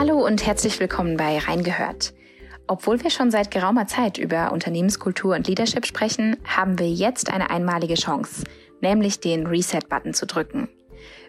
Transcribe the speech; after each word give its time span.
Hallo 0.00 0.24
und 0.24 0.46
herzlich 0.46 0.80
willkommen 0.80 1.18
bei 1.18 1.36
Reingehört. 1.36 2.14
Obwohl 2.66 3.04
wir 3.04 3.10
schon 3.10 3.30
seit 3.30 3.50
geraumer 3.50 3.86
Zeit 3.86 4.16
über 4.16 4.50
Unternehmenskultur 4.50 5.34
und 5.34 5.46
Leadership 5.46 5.84
sprechen, 5.84 6.38
haben 6.46 6.78
wir 6.78 6.88
jetzt 6.88 7.30
eine 7.30 7.50
einmalige 7.50 7.96
Chance, 7.96 8.44
nämlich 8.80 9.20
den 9.20 9.46
Reset-Button 9.46 10.14
zu 10.14 10.24
drücken. 10.24 10.70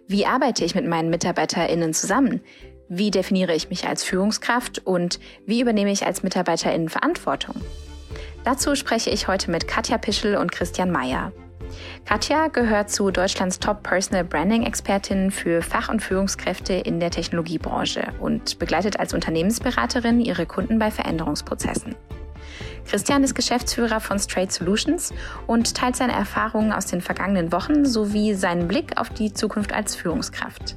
Wie 0.07 0.25
arbeite 0.25 0.63
ich 0.63 0.73
mit 0.73 0.87
meinen 0.87 1.09
MitarbeiterInnen 1.09 1.93
zusammen? 1.93 2.39
Wie 2.87 3.11
definiere 3.11 3.53
ich 3.53 3.69
mich 3.69 3.89
als 3.89 4.05
Führungskraft 4.05 4.79
und 4.87 5.19
wie 5.45 5.59
übernehme 5.59 5.91
ich 5.91 6.05
als 6.05 6.23
MitarbeiterInnen 6.23 6.87
Verantwortung? 6.87 7.55
Dazu 8.45 8.75
spreche 8.75 9.09
ich 9.09 9.27
heute 9.27 9.51
mit 9.51 9.67
Katja 9.67 9.97
Pischel 9.97 10.37
und 10.37 10.53
Christian 10.53 10.91
Mayer. 10.91 11.33
Katja 12.05 12.47
gehört 12.47 12.89
zu 12.89 13.11
Deutschlands 13.11 13.59
Top 13.59 13.83
Personal 13.83 14.23
Branding 14.23 14.63
Expertin 14.63 15.31
für 15.31 15.61
Fach- 15.61 15.89
und 15.89 16.01
Führungskräfte 16.01 16.73
in 16.73 16.99
der 16.99 17.11
Technologiebranche 17.11 18.07
und 18.19 18.59
begleitet 18.59 18.99
als 18.99 19.13
Unternehmensberaterin 19.13 20.19
ihre 20.21 20.45
Kunden 20.45 20.79
bei 20.79 20.91
Veränderungsprozessen. 20.91 21.95
Christian 22.85 23.23
ist 23.23 23.35
Geschäftsführer 23.35 23.99
von 23.99 24.19
Straight 24.19 24.51
Solutions 24.51 25.13
und 25.47 25.75
teilt 25.75 25.95
seine 25.95 26.13
Erfahrungen 26.13 26.73
aus 26.73 26.87
den 26.87 27.01
vergangenen 27.01 27.51
Wochen 27.51 27.85
sowie 27.85 28.33
seinen 28.33 28.67
Blick 28.67 28.99
auf 28.99 29.09
die 29.09 29.33
Zukunft 29.33 29.73
als 29.73 29.95
Führungskraft. 29.95 30.75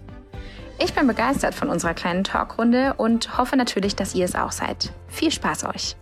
Ich 0.79 0.93
bin 0.93 1.07
begeistert 1.07 1.55
von 1.55 1.69
unserer 1.69 1.95
kleinen 1.95 2.25
Talkrunde 2.25 2.95
und 2.95 3.39
hoffe 3.39 3.57
natürlich, 3.57 3.97
dass 3.97 4.15
ihr 4.15 4.25
es 4.25 4.35
auch 4.35 4.53
seid. 4.53 4.93
Viel 5.09 5.31
Spaß 5.31 5.65
euch! 5.67 5.97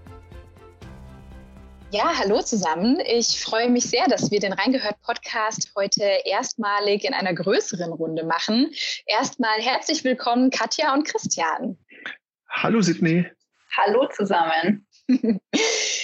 Ja, 1.92 2.10
hallo 2.18 2.40
zusammen. 2.40 3.00
Ich 3.04 3.38
freue 3.38 3.68
mich 3.68 3.84
sehr, 3.84 4.06
dass 4.08 4.30
wir 4.30 4.40
den 4.40 4.54
Reingehört-Podcast 4.54 5.72
heute 5.76 6.02
erstmalig 6.24 7.04
in 7.04 7.12
einer 7.12 7.34
größeren 7.34 7.92
Runde 7.92 8.24
machen. 8.24 8.70
Erstmal 9.04 9.60
herzlich 9.60 10.02
willkommen, 10.02 10.48
Katja 10.48 10.94
und 10.94 11.06
Christian. 11.06 11.76
Hallo, 12.48 12.80
Sydney. 12.80 13.26
Hallo 13.76 14.08
zusammen. 14.08 14.86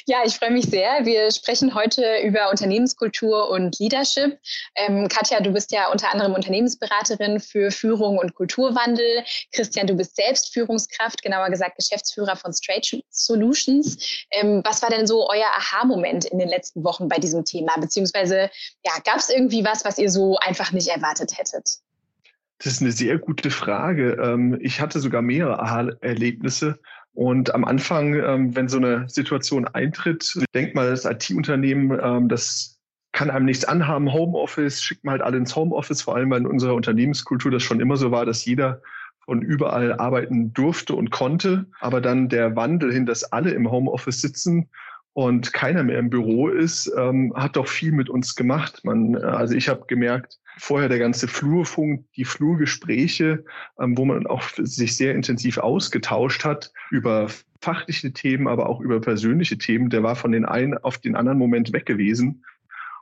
Ja, 0.09 0.23
ich 0.25 0.37
freue 0.37 0.53
mich 0.53 0.65
sehr. 0.65 1.05
Wir 1.05 1.31
sprechen 1.31 1.75
heute 1.75 2.03
über 2.25 2.49
Unternehmenskultur 2.49 3.51
und 3.51 3.79
Leadership. 3.79 4.39
Ähm, 4.75 5.07
Katja, 5.09 5.39
du 5.41 5.53
bist 5.53 5.71
ja 5.71 5.91
unter 5.93 6.11
anderem 6.11 6.33
Unternehmensberaterin 6.33 7.41
für 7.41 7.71
Führung 7.71 8.17
und 8.17 8.35
Kulturwandel. 8.35 9.23
Christian, 9.53 9.87
du 9.87 9.95
bist 9.95 10.17
selbst 10.17 10.55
Führungskraft, 10.55 11.21
genauer 11.23 11.51
gesagt 11.51 11.77
Geschäftsführer 11.77 12.37
von 12.37 12.55
Straight 12.55 13.03
Solutions. 13.11 13.99
Ähm, 14.31 14.63
was 14.65 14.81
war 14.81 14.89
denn 14.89 15.07
so 15.07 15.29
euer 15.29 15.51
Aha-Moment 15.59 16.25
in 16.25 16.39
den 16.39 16.49
letzten 16.49 16.85
Wochen 16.85 17.09
bei 17.09 17.19
diesem 17.19 17.45
Thema? 17.45 17.79
Beziehungsweise, 17.79 18.49
ja, 18.87 18.93
gab 19.05 19.19
es 19.19 19.29
irgendwie 19.29 19.63
was, 19.63 19.85
was 19.85 19.99
ihr 19.99 20.11
so 20.11 20.39
einfach 20.39 20.73
nicht 20.73 20.89
erwartet 20.89 21.37
hättet? 21.37 21.81
Das 22.61 22.73
ist 22.73 22.83
eine 22.83 22.93
sehr 22.93 23.19
gute 23.19 23.51
Frage. 23.51 24.15
Ähm, 24.21 24.59
ich 24.61 24.81
hatte 24.81 24.99
sogar 25.01 25.23
mehrere 25.23 25.61
Aha-Erlebnisse. 25.61 26.81
Und 27.19 27.53
am 27.53 27.65
Anfang, 27.65 28.15
ähm, 28.15 28.55
wenn 28.55 28.69
so 28.69 28.77
eine 28.77 29.09
Situation 29.09 29.67
eintritt, 29.67 30.39
denkt 30.55 30.77
mal, 30.77 30.89
das 30.89 31.05
IT-Unternehmen, 31.05 31.99
ähm, 32.01 32.29
das 32.29 32.79
kann 33.11 33.29
einem 33.29 33.45
nichts 33.45 33.65
anhaben, 33.65 34.13
Homeoffice, 34.13 34.81
schickt 34.81 35.03
man 35.03 35.15
halt 35.15 35.23
alle 35.23 35.37
ins 35.37 35.57
Homeoffice, 35.57 36.01
vor 36.01 36.15
allem 36.15 36.31
weil 36.31 36.43
in 36.43 36.47
unserer 36.47 36.75
Unternehmenskultur 36.75 37.51
das 37.51 37.65
schon 37.65 37.81
immer 37.81 37.97
so 37.97 38.13
war, 38.13 38.25
dass 38.25 38.45
jeder 38.45 38.83
von 39.25 39.43
überall 39.43 39.99
arbeiten 39.99 40.53
durfte 40.53 40.95
und 40.95 41.11
konnte. 41.11 41.67
Aber 41.81 42.01
dann 42.01 42.29
der 42.29 42.55
Wandel 42.55 42.93
hin, 42.93 43.05
dass 43.05 43.25
alle 43.25 43.51
im 43.51 43.69
Homeoffice 43.69 44.21
sitzen 44.21 44.69
und 45.19 45.53
keiner 45.53 45.83
mehr 45.83 45.99
im 45.99 46.11
Büro 46.11 46.47
ist, 46.47 46.93
ähm, 46.97 47.33
hat 47.35 47.57
doch 47.57 47.67
viel 47.67 47.91
mit 47.91 48.09
uns 48.09 48.37
gemacht. 48.37 48.85
Man, 48.85 49.17
äh, 49.17 49.19
also 49.19 49.53
ich 49.57 49.69
habe 49.69 49.85
gemerkt, 49.89 50.39
vorher 50.59 50.89
der 50.89 51.01
ganze 51.01 51.27
Flurfunk, 51.27 52.05
die 52.15 52.25
Flurgespräche, 52.25 53.45
ähm, 53.81 53.99
wo 53.99 54.05
man 54.05 54.29
auch 54.29 54.45
sich 54.57 54.97
sehr 54.97 55.17
intensiv 55.17 55.59
ausgetauscht 55.59 56.45
hat 56.45 56.73
über 56.93 57.27
fachliche 57.61 58.13
Themen, 58.13 58.47
aber 58.47 58.69
auch 58.69 58.81
über 58.81 59.01
persönliche 59.01 59.59
Themen, 59.59 59.91
der 59.91 60.05
war 60.05 60.15
von 60.15 60.31
den 60.31 60.45
einen 60.45 60.79
auf 60.79 60.99
den 60.99 61.17
anderen 61.17 61.39
Moment 61.39 61.73
weg 61.73 61.87
gewesen. 61.87 62.45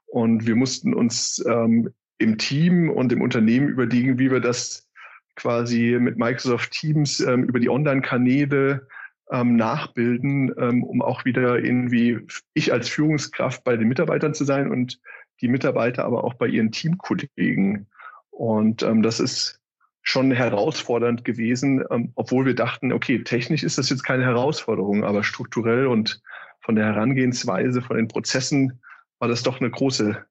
Und 0.06 0.47
wir 0.47 0.56
mussten 0.56 0.94
uns 0.94 1.44
ähm, 1.47 1.91
im 2.16 2.38
Team 2.38 2.88
und 2.88 3.12
im 3.12 3.21
Unternehmen 3.21 3.69
überlegen, 3.69 4.19
wie 4.19 4.31
wir 4.31 4.41
das 4.41 4.88
quasi 5.34 5.99
mit 6.00 6.16
Microsoft 6.16 6.72
Teams 6.72 7.21
ähm, 7.21 7.44
über 7.44 7.60
die 7.60 7.69
Online-Kanäle 7.69 8.88
ähm, 9.31 9.56
nachbilden, 9.56 10.54
ähm, 10.59 10.84
um 10.84 11.03
auch 11.03 11.25
wieder 11.25 11.59
irgendwie 11.59 12.20
ich 12.54 12.72
als 12.72 12.88
Führungskraft 12.88 13.64
bei 13.64 13.76
den 13.76 13.88
Mitarbeitern 13.88 14.34
zu 14.34 14.44
sein 14.44 14.70
und 14.70 15.00
die 15.41 15.48
Mitarbeiter 15.48 16.04
aber 16.04 16.25
auch 16.25 16.34
bei 16.34 16.47
ihren 16.47 16.72
Teamkollegen. 16.72 17.87
Und 18.31 18.82
ähm, 18.82 19.03
das 19.03 19.20
ist 19.20 19.60
schon 20.03 20.31
herausfordernd 20.31 21.25
gewesen, 21.25 21.84
ähm, 21.91 22.12
obwohl 22.14 22.47
wir 22.47 22.54
dachten, 22.54 22.92
okay, 22.92 23.25
technisch 23.25 23.64
ist 23.64 23.78
das 23.78 23.91
jetzt 23.91 24.04
keine 24.04 24.25
Herausforderung, 24.25 25.04
aber 25.04 25.25
strukturell 25.25 25.87
und 25.87 26.20
von 26.60 26.76
der 26.76 26.87
Herangehensweise, 26.87 27.82
von 27.82 27.97
den 27.97 28.08
Prozessen 28.08 28.81
war 29.19 29.28
das 29.28 29.43
doch 29.43 29.60
eine 29.60 29.70
große 29.70 30.25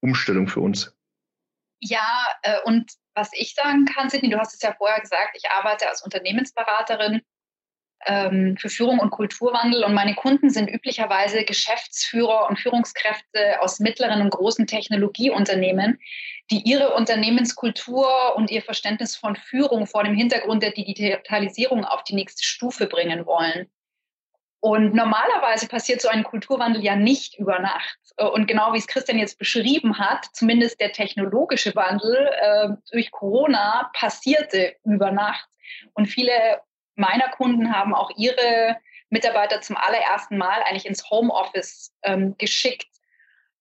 Umstellung 0.00 0.48
für 0.48 0.60
uns. 0.60 0.94
Ja, 1.80 2.06
äh, 2.42 2.60
und 2.64 2.92
was 3.14 3.30
ich 3.32 3.54
sagen 3.54 3.86
kann, 3.86 4.08
Sidney, 4.08 4.30
du 4.30 4.38
hast 4.38 4.54
es 4.54 4.62
ja 4.62 4.74
vorher 4.76 5.00
gesagt, 5.00 5.30
ich 5.34 5.50
arbeite 5.50 5.88
als 5.88 6.02
Unternehmensberaterin 6.02 7.22
für 8.04 8.68
Führung 8.68 8.98
und 8.98 9.10
Kulturwandel. 9.10 9.84
Und 9.84 9.94
meine 9.94 10.14
Kunden 10.14 10.50
sind 10.50 10.68
üblicherweise 10.68 11.44
Geschäftsführer 11.44 12.48
und 12.48 12.58
Führungskräfte 12.58 13.60
aus 13.60 13.78
mittleren 13.78 14.20
und 14.22 14.30
großen 14.30 14.66
Technologieunternehmen, 14.66 16.00
die 16.50 16.62
ihre 16.68 16.94
Unternehmenskultur 16.94 18.34
und 18.36 18.50
ihr 18.50 18.62
Verständnis 18.62 19.16
von 19.16 19.36
Führung 19.36 19.86
vor 19.86 20.04
dem 20.04 20.14
Hintergrund 20.14 20.62
der 20.62 20.72
Digitalisierung 20.72 21.84
auf 21.84 22.02
die 22.04 22.14
nächste 22.14 22.44
Stufe 22.44 22.86
bringen 22.86 23.24
wollen. 23.26 23.70
Und 24.60 24.94
normalerweise 24.94 25.66
passiert 25.66 26.00
so 26.00 26.08
ein 26.08 26.22
Kulturwandel 26.22 26.84
ja 26.84 26.94
nicht 26.94 27.36
über 27.36 27.58
Nacht. 27.58 27.98
Und 28.16 28.46
genau 28.46 28.72
wie 28.72 28.78
es 28.78 28.86
Christian 28.86 29.18
jetzt 29.18 29.38
beschrieben 29.38 29.98
hat, 29.98 30.26
zumindest 30.34 30.80
der 30.80 30.92
technologische 30.92 31.74
Wandel 31.74 32.30
äh, 32.40 32.68
durch 32.92 33.10
Corona 33.10 33.90
passierte 33.92 34.76
über 34.84 35.10
Nacht. 35.10 35.48
Und 35.94 36.06
viele 36.06 36.60
meiner 36.94 37.28
Kunden 37.28 37.74
haben 37.74 37.94
auch 37.94 38.10
ihre 38.16 38.76
Mitarbeiter 39.10 39.60
zum 39.60 39.76
allerersten 39.76 40.38
Mal 40.38 40.62
eigentlich 40.62 40.86
ins 40.86 41.10
Homeoffice 41.10 41.92
ähm, 42.02 42.36
geschickt. 42.38 42.86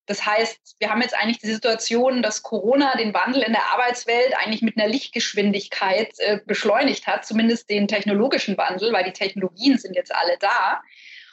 Das 0.05 0.25
heißt, 0.25 0.75
wir 0.79 0.89
haben 0.89 1.01
jetzt 1.01 1.15
eigentlich 1.15 1.39
die 1.39 1.51
Situation, 1.51 2.21
dass 2.21 2.41
Corona 2.43 2.95
den 2.97 3.13
Wandel 3.13 3.43
in 3.43 3.53
der 3.53 3.71
Arbeitswelt 3.71 4.35
eigentlich 4.35 4.61
mit 4.61 4.77
einer 4.77 4.89
Lichtgeschwindigkeit 4.89 6.13
äh, 6.19 6.39
beschleunigt 6.45 7.07
hat, 7.07 7.25
zumindest 7.25 7.69
den 7.69 7.87
technologischen 7.87 8.57
Wandel, 8.57 8.91
weil 8.93 9.03
die 9.03 9.13
Technologien 9.13 9.77
sind 9.77 9.95
jetzt 9.95 10.13
alle 10.13 10.37
da. 10.39 10.81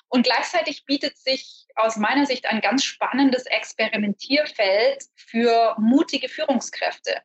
Und 0.08 0.25
gleichzeitig 0.25 0.84
bietet 0.84 1.16
sich 1.16 1.66
aus 1.75 1.97
meiner 1.97 2.26
Sicht 2.26 2.47
ein 2.47 2.60
ganz 2.60 2.84
spannendes 2.84 3.47
Experimentierfeld 3.47 5.04
für 5.14 5.75
mutige 5.78 6.28
Führungskräfte. 6.28 7.16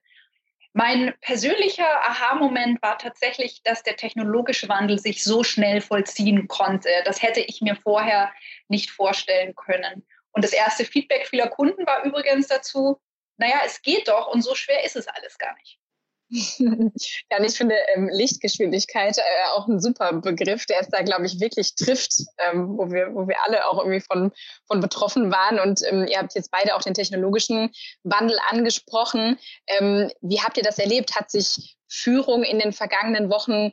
Mein 0.75 1.13
persönlicher 1.21 1.87
Aha-Moment 2.03 2.81
war 2.81 2.97
tatsächlich, 2.97 3.61
dass 3.63 3.83
der 3.83 3.95
technologische 3.95 4.67
Wandel 4.69 4.97
sich 4.97 5.23
so 5.23 5.43
schnell 5.43 5.81
vollziehen 5.81 6.47
konnte. 6.47 6.89
Das 7.05 7.21
hätte 7.21 7.41
ich 7.41 7.61
mir 7.61 7.75
vorher 7.75 8.33
nicht 8.69 8.89
vorstellen 8.89 9.53
können. 9.55 10.03
Und 10.31 10.43
das 10.43 10.51
erste 10.51 10.83
Feedback 10.83 11.27
vieler 11.27 11.47
Kunden 11.47 11.85
war 11.85 12.03
übrigens 12.03 12.47
dazu, 12.47 12.99
naja, 13.37 13.61
es 13.65 13.83
geht 13.83 14.07
doch 14.07 14.27
und 14.27 14.41
so 14.41 14.55
schwer 14.55 14.83
ist 14.83 14.95
es 14.95 15.07
alles 15.07 15.37
gar 15.37 15.53
nicht. 15.57 15.79
ja, 16.57 17.37
und 17.37 17.45
ich 17.45 17.55
finde 17.55 17.75
ähm, 17.93 18.09
Lichtgeschwindigkeit 18.11 19.17
äh, 19.17 19.21
auch 19.53 19.67
ein 19.67 19.79
super 19.79 20.13
Begriff, 20.13 20.65
der 20.65 20.81
es 20.81 20.89
da, 20.89 21.03
glaube 21.03 21.27
ich, 21.27 21.39
wirklich 21.39 21.75
trifft, 21.75 22.23
ähm, 22.39 22.75
wo, 22.75 22.91
wir, 22.91 23.13
wo 23.13 23.27
wir 23.27 23.35
alle 23.45 23.67
auch 23.67 23.77
irgendwie 23.77 24.01
von, 24.01 24.31
von 24.67 24.81
betroffen 24.81 25.31
waren. 25.31 25.59
Und 25.59 25.81
ähm, 25.87 26.07
ihr 26.07 26.17
habt 26.17 26.33
jetzt 26.33 26.49
beide 26.49 26.75
auch 26.75 26.81
den 26.81 26.95
technologischen 26.95 27.71
Wandel 28.03 28.37
angesprochen. 28.49 29.37
Ähm, 29.67 30.11
wie 30.21 30.41
habt 30.41 30.57
ihr 30.57 30.63
das 30.63 30.79
erlebt? 30.79 31.15
Hat 31.15 31.29
sich 31.29 31.77
Führung 31.87 32.43
in 32.43 32.57
den 32.57 32.73
vergangenen 32.73 33.29
Wochen 33.29 33.71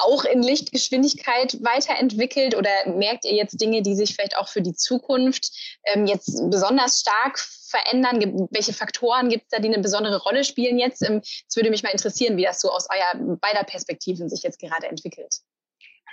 auch 0.00 0.24
in 0.24 0.42
Lichtgeschwindigkeit 0.42 1.56
weiterentwickelt 1.62 2.56
oder 2.56 2.70
merkt 2.86 3.24
ihr 3.24 3.34
jetzt 3.34 3.60
Dinge, 3.60 3.82
die 3.82 3.94
sich 3.94 4.14
vielleicht 4.14 4.36
auch 4.36 4.48
für 4.48 4.62
die 4.62 4.74
Zukunft 4.74 5.50
ähm, 5.86 6.06
jetzt 6.06 6.40
besonders 6.50 7.00
stark 7.00 7.38
verändern? 7.38 8.48
Welche 8.50 8.72
Faktoren 8.72 9.28
gibt 9.28 9.44
es 9.44 9.48
da, 9.50 9.58
die 9.58 9.68
eine 9.68 9.82
besondere 9.82 10.22
Rolle 10.22 10.44
spielen 10.44 10.78
jetzt? 10.78 11.02
Ähm, 11.02 11.20
es 11.22 11.56
würde 11.56 11.70
mich 11.70 11.82
mal 11.82 11.90
interessieren, 11.90 12.36
wie 12.36 12.44
das 12.44 12.60
so 12.60 12.70
aus 12.70 12.88
eurer 12.90 13.36
beider 13.36 13.64
Perspektiven 13.64 14.28
sich 14.28 14.42
jetzt 14.42 14.58
gerade 14.58 14.88
entwickelt. 14.88 15.34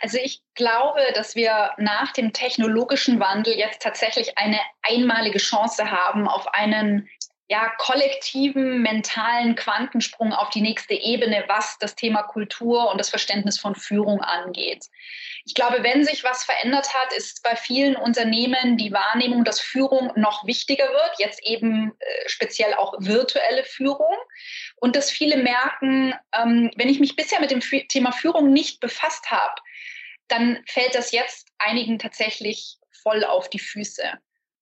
Also 0.02 0.18
ich 0.18 0.42
glaube, 0.56 1.02
dass 1.14 1.36
wir 1.36 1.72
nach 1.78 2.14
dem 2.14 2.32
technologischen 2.32 3.20
Wandel 3.20 3.58
jetzt 3.58 3.82
tatsächlich 3.82 4.38
eine 4.38 4.60
einmalige 4.82 5.40
Chance 5.40 5.92
haben 5.92 6.28
auf 6.28 6.48
einen 6.54 7.10
ja, 7.52 7.74
kollektiven 7.80 8.84
mentalen 8.84 9.56
Quantensprung 9.56 10.34
auf 10.34 10.52
die 10.52 10.62
nächste 10.62 10.94
Ebene, 10.94 11.46
was 11.48 11.80
das 11.80 11.96
Thema 11.96 12.22
Kultur 12.22 12.92
und 12.92 13.00
das 13.00 13.10
Verständnis 13.10 13.60
von 13.60 13.74
Führung 13.74 14.22
angeht. 14.22 14.86
Ich 15.46 15.56
glaube, 15.56 15.82
wenn 15.82 16.06
sich 16.06 16.24
was 16.24 16.44
verändert 16.44 16.94
hat, 16.94 17.12
ist 17.14 17.42
bei 17.42 17.56
vielen 17.56 17.96
Unternehmen 17.96 18.78
die 18.78 18.94
Wahrnehmung, 18.94 19.46
dass 19.46 19.60
Führung 19.60 20.12
noch 20.16 20.46
wichtiger 20.46 20.88
wird, 20.90 21.14
jetzt 21.18 21.42
eben 21.44 21.92
äh, 21.98 22.30
speziell 22.30 22.76
auch 22.76 22.94
virtuelle 23.00 23.64
Führung. 23.64 24.16
Und 24.76 24.96
dass 24.96 25.10
viele 25.10 25.38
merken, 25.38 26.14
ähm, 26.40 26.70
wenn 26.76 26.88
ich 26.88 27.00
mich 27.00 27.16
bisher 27.16 27.42
mit 27.42 27.50
dem 27.50 27.62
Thema 27.62 28.12
Führung 28.12 28.54
nicht 28.54 28.80
befasst 28.80 29.32
habe, 29.32 29.56
dann 30.28 30.64
fällt 30.68 30.94
das 30.94 31.12
jetzt 31.12 31.48
einigen 31.58 31.98
tatsächlich 31.98 32.78
voll 33.02 33.24
auf 33.24 33.50
die 33.50 33.58
Füße. 33.58 34.20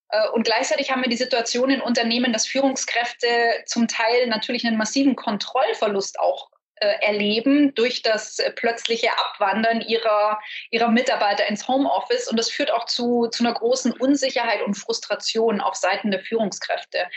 Äh, 0.09 0.29
und 0.29 0.43
gleichzeitig 0.43 0.91
haben 0.91 1.01
wir 1.01 1.09
die 1.09 1.17
Situation 1.17 1.69
in 1.69 1.81
Unternehmen, 1.81 2.33
dass 2.33 2.47
Führungskräfte 2.47 3.27
zum 3.65 3.87
Teil 3.87 4.27
natürlich 4.27 4.65
einen 4.65 4.77
massiven 4.77 5.15
Kontrollverlust 5.15 6.19
auch 6.19 6.49
äh, 6.79 6.93
erleben 7.01 7.73
durch 7.73 8.03
das 8.03 8.37
äh, 8.39 8.51
plötzliche 8.51 9.09
Abwandern 9.11 9.81
ihrer, 9.81 10.39
ihrer 10.69 10.89
Mitarbeiter 10.89 11.47
ins 11.47 11.67
Homeoffice. 11.67 12.27
Und 12.27 12.37
das 12.37 12.51
führt 12.51 12.71
auch 12.71 12.85
zu, 12.85 13.27
zu 13.31 13.43
einer 13.43 13.53
großen 13.53 13.93
Unsicherheit 13.93 14.61
und 14.61 14.75
Frustration 14.75 15.59
auf 15.59 15.75
Seiten 15.75 16.11
der 16.11 16.19
Führungskräfte. 16.19 17.07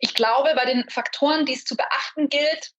Ich 0.00 0.14
glaube, 0.14 0.52
bei 0.56 0.64
den 0.64 0.88
Faktoren, 0.90 1.46
die 1.46 1.54
es 1.54 1.64
zu 1.64 1.76
beachten 1.76 2.28
gilt, 2.28 2.72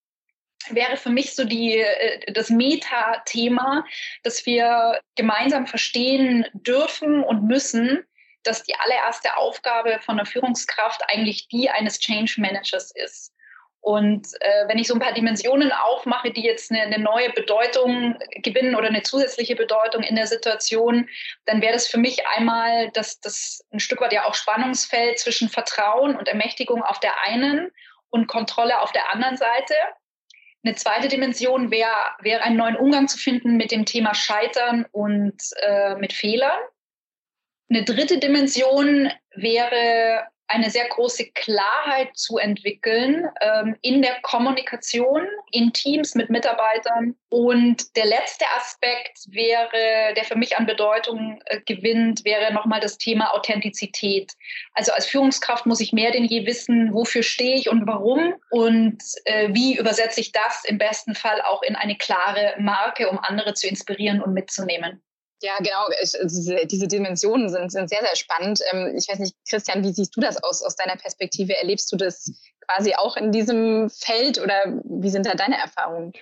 wäre 0.69 0.97
für 0.97 1.09
mich 1.09 1.36
so 1.36 1.45
die, 1.45 1.86
das 2.33 2.50
Meta-Thema, 2.50 3.86
dass 4.24 4.45
wir 4.45 5.00
gemeinsam 5.15 5.68
verstehen 5.68 6.45
dürfen 6.53 7.24
und 7.24 7.44
müssen, 7.44 8.06
dass 8.44 8.63
die 8.63 8.75
allererste 8.75 9.38
Aufgabe 9.38 10.00
von 10.01 10.19
einer 10.19 10.25
Führungskraft 10.25 11.01
eigentlich 11.07 11.48
die 11.48 11.69
eines 11.69 12.00
Change 12.00 12.36
Managers 12.38 12.92
ist. 12.92 13.34
Und 13.84 14.28
äh, 14.40 14.68
wenn 14.69 14.78
ich 14.78 14.88
so 14.88 14.94
ein 14.94 15.01
paar 15.01 15.12
Dimensionen 15.12 15.74
aufmache, 15.74 16.31
die 16.31 16.42
jetzt 16.42 16.72
eine, 16.72 16.84
eine, 16.84 17.00
neue 17.00 17.31
Bedeutung 17.31 18.18
gewinnen 18.42 18.75
oder 18.75 18.88
eine 18.88 19.04
zusätzliche 19.04 19.57
Bedeutung 19.57 20.04
in 20.04 20.16
der 20.16 20.25
Situation, 20.25 21.10
dann 21.45 21.62
wäre 21.62 21.74
das 21.74 21.88
für 21.88 21.98
mich 21.98 22.25
einmal 22.38 22.92
das, 22.92 23.19
das 23.19 23.66
ein 23.74 23.81
Stück 23.81 24.00
weit 24.00 24.13
ja 24.13 24.24
auch 24.24 24.36
Spannungsfeld 24.36 25.19
zwischen 25.19 25.50
Vertrauen 25.50 26.16
und 26.16 26.30
Ermächtigung 26.30 26.81
auf 26.81 27.01
der 27.01 27.12
einen 27.25 27.72
und 28.10 28.28
Kontrolle 28.28 28.80
auf 28.80 28.94
der 28.94 29.12
anderen 29.12 29.36
Seite. 29.36 29.75
Eine 30.63 30.75
zweite 30.75 31.10
Dimension 31.10 31.69
wäre, 31.69 31.92
wäre 32.22 32.42
einen 32.42 32.56
neuen 32.56 32.78
Umgang 32.78 33.10
zu 33.10 33.18
finden 33.18 33.57
mit 33.57 33.72
dem 33.72 33.84
Thema 33.84 34.13
Scheitern 34.13 34.86
und 34.94 35.42
äh, 35.62 35.96
mit 35.96 36.13
Fehlern. 36.13 36.57
Eine 37.69 37.83
dritte 37.83 38.19
Dimension 38.19 39.12
wäre 39.36 40.27
eine 40.54 40.69
sehr 40.69 40.88
große 40.88 41.31
Klarheit 41.33 42.15
zu 42.15 42.38
entwickeln 42.38 43.27
ähm, 43.42 43.75
in 43.81 44.01
der 44.01 44.19
Kommunikation, 44.21 45.25
in 45.51 45.74
Teams 45.74 46.15
mit 46.15 46.30
Mitarbeitern. 46.30 47.15
Und 47.30 47.95
der 47.95 48.06
letzte 48.06 48.45
Aspekt 48.56 49.19
wäre, 49.30 50.13
der 50.15 50.24
für 50.24 50.36
mich 50.36 50.57
an 50.57 50.65
Bedeutung 50.65 51.42
äh, 51.45 51.60
gewinnt, 51.62 52.24
wäre 52.24 52.54
nochmal 52.54 52.81
das 52.81 52.98
Thema 52.98 53.33
Authentizität. 53.33 54.33
Also 54.74 54.92
als 54.92 55.07
Führungskraft 55.07 55.65
muss 55.65 55.80
ich 55.80 55.94
mehr 55.94 56.12
denn 56.12 56.25
je 56.25 56.45
wissen, 56.45 56.94
wofür 56.94 57.24
stehe 57.24 57.56
ich 57.56 57.69
und 57.69 57.88
warum 57.88 58.36
und 58.51 59.01
äh, 59.25 59.50
wie 59.54 59.77
übersetze 59.77 60.19
ich 60.19 60.31
das 60.31 60.63
im 60.65 60.77
besten 60.77 61.15
Fall 61.15 61.42
auch 61.42 61.63
in 61.63 61.75
eine 61.75 61.98
klare 61.98 62.54
Marke, 62.60 63.10
um 63.10 63.18
andere 63.18 63.54
zu 63.54 63.68
inspirieren 63.68 64.21
und 64.21 64.33
mitzunehmen. 64.33 65.01
Ja, 65.44 65.57
genau. 65.57 65.90
Ich, 66.01 66.13
diese 66.72 66.88
Dimensionen 66.88 67.50
sind, 67.50 67.69
sind 67.69 67.90
sehr, 67.90 68.00
sehr 68.00 68.16
spannend. 68.16 68.62
Ähm, 68.72 68.95
ich 68.98 69.10
weiß 69.10 69.19
nicht, 69.19 69.36
Christian, 69.48 69.84
wie 69.84 69.92
siehst 69.92 70.16
du 70.16 70.22
das 70.22 70.42
aus, 70.42 70.63
aus 70.63 70.78
deiner 70.78 70.95
Perspektive? 70.95 71.54
Erlebst 71.57 71.92
du 71.92 71.98
das 71.98 72.31
quasi 72.66 72.94
auch 72.95 73.18
in 73.18 73.34
diesem 73.34 73.90
Feld 73.90 74.42
oder 74.42 74.81
wie 74.86 75.10
sind 75.10 75.25
da 75.25 75.36
deine 75.36 75.57
Erfahrungen? 75.57 76.13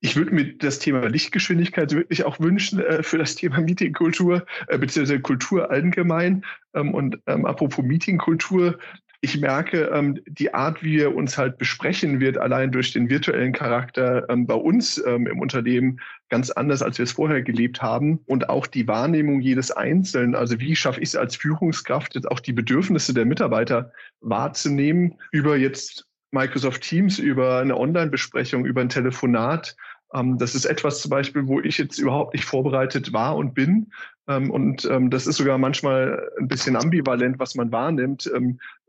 Ich 0.00 0.16
würde 0.16 0.32
mir 0.32 0.58
das 0.58 0.80
Thema 0.80 1.06
Lichtgeschwindigkeit 1.06 1.92
wirklich 1.92 2.24
auch 2.24 2.40
wünschen 2.40 2.80
äh, 2.80 3.04
für 3.04 3.18
das 3.18 3.36
Thema 3.36 3.60
Meetingkultur, 3.60 4.44
äh, 4.66 4.76
beziehungsweise 4.76 5.20
Kultur 5.20 5.70
allgemein. 5.70 6.44
Ähm, 6.74 6.94
und 6.94 7.20
ähm, 7.28 7.46
apropos 7.46 7.84
Meetingkultur, 7.84 8.76
ich 9.20 9.40
merke, 9.40 9.90
ähm, 9.92 10.20
die 10.26 10.54
Art, 10.54 10.82
wie 10.82 10.98
wir 10.98 11.14
uns 11.14 11.36
halt 11.36 11.58
besprechen, 11.58 12.20
wird 12.20 12.38
allein 12.38 12.70
durch 12.70 12.92
den 12.92 13.10
virtuellen 13.10 13.52
Charakter 13.52 14.28
ähm, 14.28 14.46
bei 14.46 14.54
uns 14.54 15.02
ähm, 15.04 15.26
im 15.26 15.40
Unternehmen 15.40 16.00
ganz 16.28 16.50
anders, 16.50 16.82
als 16.82 16.98
wir 16.98 17.02
es 17.02 17.12
vorher 17.12 17.42
gelebt 17.42 17.82
haben. 17.82 18.20
Und 18.26 18.48
auch 18.48 18.68
die 18.68 18.86
Wahrnehmung 18.86 19.40
jedes 19.40 19.72
Einzelnen, 19.72 20.36
also 20.36 20.60
wie 20.60 20.76
schaffe 20.76 21.00
ich 21.00 21.08
es 21.08 21.16
als 21.16 21.34
Führungskraft, 21.34 22.14
jetzt 22.14 22.30
auch 22.30 22.38
die 22.38 22.52
Bedürfnisse 22.52 23.12
der 23.12 23.24
Mitarbeiter 23.24 23.90
wahrzunehmen, 24.20 25.14
über 25.32 25.56
jetzt 25.56 26.06
Microsoft 26.30 26.82
Teams, 26.82 27.18
über 27.18 27.58
eine 27.58 27.76
Online-Besprechung, 27.76 28.66
über 28.66 28.82
ein 28.82 28.88
Telefonat. 28.88 29.74
Ähm, 30.14 30.38
das 30.38 30.54
ist 30.54 30.64
etwas 30.64 31.00
zum 31.00 31.10
Beispiel, 31.10 31.48
wo 31.48 31.60
ich 31.60 31.78
jetzt 31.78 31.98
überhaupt 31.98 32.34
nicht 32.34 32.44
vorbereitet 32.44 33.12
war 33.12 33.36
und 33.36 33.54
bin. 33.54 33.90
Ähm, 34.28 34.50
und 34.50 34.84
ähm, 34.84 35.10
das 35.10 35.26
ist 35.26 35.36
sogar 35.36 35.58
manchmal 35.58 36.30
ein 36.38 36.48
bisschen 36.48 36.76
ambivalent, 36.76 37.38
was 37.38 37.54
man 37.54 37.72
wahrnimmt 37.72 38.30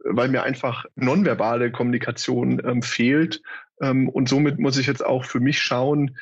weil 0.04 0.30
mir 0.30 0.44
einfach 0.44 0.86
nonverbale 0.96 1.72
Kommunikation 1.72 2.62
ähm, 2.66 2.82
fehlt. 2.82 3.42
Ähm, 3.82 4.10
und 4.10 4.30
somit 4.30 4.60
muss 4.60 4.78
ich 4.78 4.88
jetzt 4.88 5.06
auch 5.06 5.26
für 5.26 5.40
mich 5.40 5.62
schauen, 5.62 6.16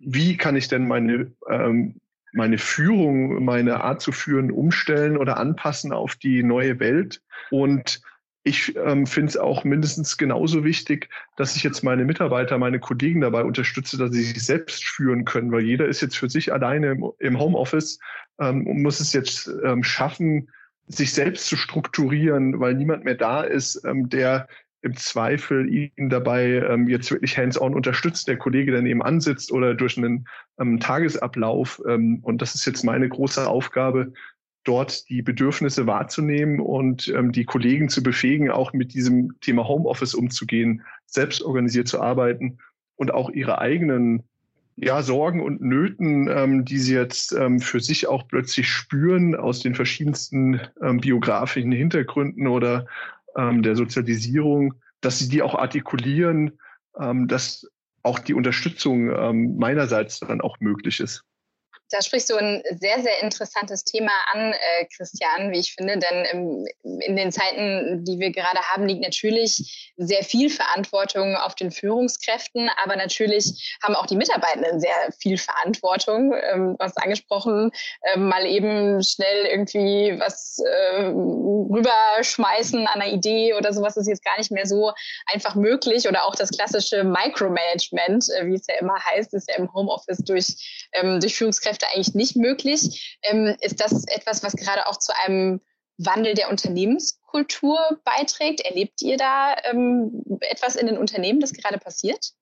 wie 0.00 0.36
kann 0.36 0.56
ich 0.56 0.68
denn 0.68 0.88
meine, 0.88 1.32
ähm, 1.48 2.00
meine 2.32 2.58
Führung, 2.58 3.44
meine 3.44 3.82
Art 3.82 4.00
zu 4.00 4.12
führen 4.12 4.50
umstellen 4.50 5.16
oder 5.16 5.36
anpassen 5.36 5.92
auf 5.92 6.14
die 6.16 6.42
neue 6.42 6.80
Welt. 6.80 7.22
Und 7.50 8.00
ich 8.42 8.74
ähm, 8.76 9.06
finde 9.06 9.30
es 9.30 9.36
auch 9.36 9.64
mindestens 9.64 10.16
genauso 10.16 10.64
wichtig, 10.64 11.08
dass 11.36 11.56
ich 11.56 11.62
jetzt 11.62 11.82
meine 11.82 12.04
Mitarbeiter, 12.04 12.56
meine 12.56 12.80
Kollegen 12.80 13.20
dabei 13.20 13.44
unterstütze, 13.44 13.98
dass 13.98 14.12
sie 14.12 14.22
sich 14.22 14.42
selbst 14.42 14.84
führen 14.84 15.24
können, 15.24 15.52
weil 15.52 15.62
jeder 15.62 15.86
ist 15.86 16.00
jetzt 16.00 16.16
für 16.16 16.30
sich 16.30 16.52
alleine 16.52 16.92
im, 16.92 17.12
im 17.18 17.38
Homeoffice 17.38 17.98
ähm, 18.38 18.66
und 18.66 18.82
muss 18.82 19.00
es 19.00 19.12
jetzt 19.12 19.50
ähm, 19.64 19.82
schaffen, 19.82 20.48
sich 20.86 21.12
selbst 21.12 21.46
zu 21.46 21.56
strukturieren, 21.56 22.58
weil 22.60 22.74
niemand 22.74 23.04
mehr 23.04 23.14
da 23.14 23.42
ist, 23.42 23.84
ähm, 23.84 24.08
der 24.08 24.48
im 24.82 24.96
Zweifel 24.96 25.68
ihn 25.68 26.08
dabei 26.08 26.46
ähm, 26.46 26.88
jetzt 26.88 27.10
wirklich 27.10 27.36
hands-on 27.36 27.74
unterstützt, 27.74 28.26
der 28.28 28.38
Kollege, 28.38 28.72
der 28.72 28.80
nebenan 28.80 29.20
sitzt 29.20 29.52
oder 29.52 29.74
durch 29.74 29.98
einen 29.98 30.26
ähm, 30.58 30.80
Tagesablauf. 30.80 31.82
Ähm, 31.86 32.20
und 32.22 32.40
das 32.40 32.54
ist 32.54 32.64
jetzt 32.64 32.82
meine 32.82 33.08
große 33.08 33.46
Aufgabe, 33.46 34.14
dort 34.64 35.08
die 35.08 35.22
Bedürfnisse 35.22 35.86
wahrzunehmen 35.86 36.60
und 36.60 37.08
ähm, 37.08 37.32
die 37.32 37.44
Kollegen 37.44 37.88
zu 37.88 38.02
befähigen, 38.02 38.50
auch 38.50 38.72
mit 38.72 38.94
diesem 38.94 39.40
Thema 39.40 39.66
Homeoffice 39.66 40.14
umzugehen, 40.14 40.82
selbst 41.06 41.42
organisiert 41.42 41.88
zu 41.88 42.00
arbeiten 42.00 42.58
und 42.96 43.12
auch 43.12 43.30
ihre 43.30 43.58
eigenen 43.58 44.24
ja, 44.76 45.02
Sorgen 45.02 45.42
und 45.42 45.60
Nöten, 45.60 46.28
ähm, 46.28 46.64
die 46.64 46.78
sie 46.78 46.94
jetzt 46.94 47.32
ähm, 47.32 47.60
für 47.60 47.80
sich 47.80 48.06
auch 48.06 48.26
plötzlich 48.28 48.68
spüren 48.68 49.34
aus 49.34 49.60
den 49.60 49.74
verschiedensten 49.74 50.60
ähm, 50.82 50.98
biografischen 50.98 51.72
Hintergründen 51.72 52.46
oder 52.46 52.86
ähm, 53.36 53.62
der 53.62 53.76
Sozialisierung, 53.76 54.74
dass 55.00 55.18
sie 55.18 55.28
die 55.28 55.42
auch 55.42 55.54
artikulieren, 55.54 56.58
ähm, 56.98 57.28
dass 57.28 57.70
auch 58.02 58.18
die 58.18 58.32
Unterstützung 58.32 59.58
meinerseits 59.58 60.20
dann 60.20 60.40
auch 60.40 60.58
möglich 60.60 61.00
ist. 61.00 61.22
Da 61.90 62.02
sprichst 62.02 62.30
du 62.30 62.36
ein 62.36 62.62
sehr, 62.78 63.02
sehr 63.02 63.22
interessantes 63.22 63.84
Thema 63.84 64.12
an, 64.32 64.52
äh, 64.52 64.86
Christian, 64.96 65.52
wie 65.52 65.58
ich 65.58 65.74
finde, 65.74 65.98
denn 65.98 66.24
im, 66.32 66.66
in 67.00 67.16
den 67.16 67.32
Zeiten, 67.32 68.04
die 68.04 68.18
wir 68.18 68.30
gerade 68.30 68.60
haben, 68.70 68.86
liegt 68.86 69.02
natürlich 69.02 69.92
sehr 69.96 70.22
viel 70.22 70.50
Verantwortung 70.50 71.36
auf 71.36 71.54
den 71.54 71.70
Führungskräften, 71.70 72.70
aber 72.82 72.96
natürlich 72.96 73.76
haben 73.82 73.94
auch 73.94 74.06
die 74.06 74.16
Mitarbeitenden 74.16 74.80
sehr 74.80 75.12
viel 75.18 75.36
Verantwortung. 75.38 76.32
Ähm, 76.32 76.76
was 76.78 76.96
angesprochen, 76.96 77.70
äh, 78.02 78.18
mal 78.18 78.46
eben 78.46 79.02
schnell 79.02 79.46
irgendwie 79.46 80.18
was 80.18 80.58
äh, 80.58 81.04
rüberschmeißen 81.04 82.86
an 82.86 83.00
einer 83.00 83.12
Idee 83.12 83.54
oder 83.54 83.72
sowas 83.72 83.96
ist 83.96 84.08
jetzt 84.08 84.24
gar 84.24 84.36
nicht 84.38 84.50
mehr 84.50 84.66
so 84.66 84.92
einfach 85.26 85.54
möglich. 85.54 86.08
Oder 86.08 86.24
auch 86.24 86.34
das 86.34 86.50
klassische 86.50 87.04
Micromanagement, 87.04 88.26
äh, 88.38 88.46
wie 88.46 88.54
es 88.54 88.66
ja 88.66 88.76
immer 88.80 88.98
heißt, 89.04 89.34
ist 89.34 89.48
ja 89.48 89.56
im 89.56 89.72
Homeoffice 89.72 90.18
durch, 90.18 90.88
ähm, 90.92 91.20
durch 91.20 91.36
Führungskräfte 91.36 91.79
Führungskräfte 91.80 91.86
eigentlich 91.94 92.14
nicht 92.14 92.36
möglich. 92.36 93.18
Ähm, 93.22 93.56
ist 93.60 93.80
das 93.80 94.04
etwas, 94.08 94.42
was 94.42 94.54
gerade 94.54 94.86
auch 94.86 94.98
zu 94.98 95.12
einem 95.24 95.60
Wandel 95.98 96.34
der 96.34 96.50
Unternehmenskultur 96.50 97.78
beiträgt? 98.04 98.60
Erlebt 98.60 99.02
ihr 99.02 99.16
da 99.16 99.54
ähm, 99.70 100.22
etwas 100.40 100.76
in 100.76 100.86
den 100.86 100.98
Unternehmen, 100.98 101.40
das 101.40 101.52
gerade 101.52 101.78
passiert? 101.78 102.32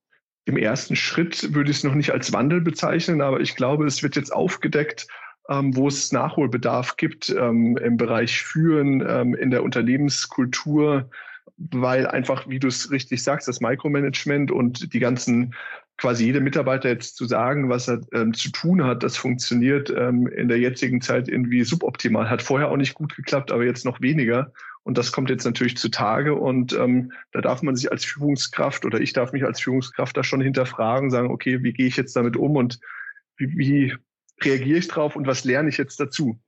Im 0.44 0.56
ersten 0.56 0.96
Schritt 0.96 1.54
würde 1.54 1.70
ich 1.70 1.78
es 1.78 1.84
noch 1.84 1.94
nicht 1.94 2.12
als 2.12 2.32
Wandel 2.32 2.60
bezeichnen, 2.60 3.20
aber 3.20 3.40
ich 3.40 3.54
glaube, 3.54 3.86
es 3.86 4.02
wird 4.02 4.16
jetzt 4.16 4.32
aufgedeckt, 4.32 5.06
ähm, 5.50 5.76
wo 5.76 5.88
es 5.88 6.12
Nachholbedarf 6.12 6.96
gibt 6.96 7.28
ähm, 7.30 7.76
im 7.76 7.96
Bereich 7.96 8.42
Führen, 8.42 9.04
ähm, 9.06 9.34
in 9.34 9.50
der 9.50 9.62
Unternehmenskultur, 9.62 11.10
weil 11.56 12.06
einfach, 12.06 12.48
wie 12.48 12.58
du 12.58 12.68
es 12.68 12.90
richtig 12.90 13.22
sagst, 13.22 13.48
das 13.48 13.60
Micromanagement 13.60 14.50
und 14.50 14.92
die 14.94 15.00
ganzen 15.00 15.54
quasi 15.98 16.24
jeder 16.24 16.40
Mitarbeiter 16.40 16.88
jetzt 16.88 17.16
zu 17.16 17.26
sagen, 17.26 17.68
was 17.68 17.88
er 17.88 18.00
ähm, 18.12 18.32
zu 18.32 18.50
tun 18.50 18.84
hat, 18.84 19.02
das 19.02 19.16
funktioniert 19.16 19.90
ähm, 19.90 20.28
in 20.28 20.48
der 20.48 20.58
jetzigen 20.58 21.00
Zeit 21.00 21.28
irgendwie 21.28 21.64
suboptimal. 21.64 22.30
Hat 22.30 22.40
vorher 22.40 22.70
auch 22.70 22.76
nicht 22.76 22.94
gut 22.94 23.14
geklappt, 23.16 23.50
aber 23.50 23.64
jetzt 23.64 23.84
noch 23.84 24.00
weniger. 24.00 24.52
Und 24.84 24.96
das 24.96 25.12
kommt 25.12 25.28
jetzt 25.28 25.44
natürlich 25.44 25.76
zutage. 25.76 26.34
Und 26.34 26.72
ähm, 26.72 27.12
da 27.32 27.40
darf 27.40 27.62
man 27.62 27.76
sich 27.76 27.90
als 27.90 28.04
Führungskraft 28.04 28.84
oder 28.84 29.00
ich 29.00 29.12
darf 29.12 29.32
mich 29.32 29.44
als 29.44 29.60
Führungskraft 29.60 30.16
da 30.16 30.22
schon 30.22 30.40
hinterfragen, 30.40 31.10
sagen, 31.10 31.30
okay, 31.30 31.62
wie 31.62 31.72
gehe 31.72 31.88
ich 31.88 31.96
jetzt 31.96 32.14
damit 32.14 32.36
um 32.36 32.56
und 32.56 32.78
wie, 33.36 33.58
wie 33.58 33.96
reagiere 34.42 34.78
ich 34.78 34.88
drauf 34.88 35.16
und 35.16 35.26
was 35.26 35.44
lerne 35.44 35.68
ich 35.68 35.78
jetzt 35.78 35.98
dazu? 35.98 36.40